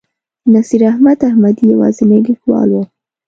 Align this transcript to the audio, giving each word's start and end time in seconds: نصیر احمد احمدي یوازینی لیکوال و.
نصیر 0.53 0.81
احمد 0.91 1.17
احمدي 1.29 1.63
یوازینی 1.73 2.17
لیکوال 2.27 2.69
و. 2.73 2.83